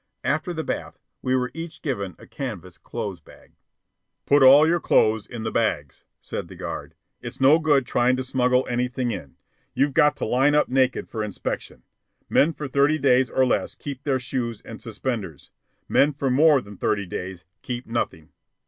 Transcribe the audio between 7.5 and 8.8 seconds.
good trying to smuggle